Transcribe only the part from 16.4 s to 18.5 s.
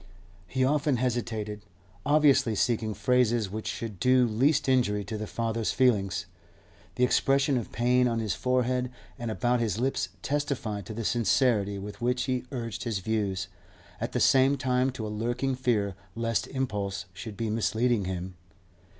impulse should be misleading him.